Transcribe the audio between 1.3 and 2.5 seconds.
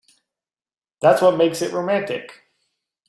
makes it romantic.